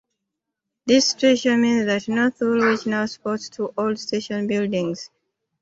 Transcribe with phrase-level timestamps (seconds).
[0.87, 5.11] This situation means that North Woolwich now sports two old station buildings.